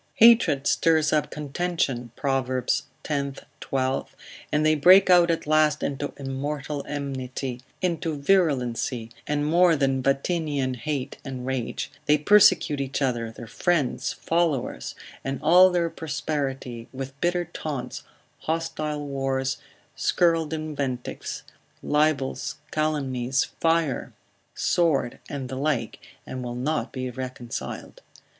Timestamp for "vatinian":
10.01-10.73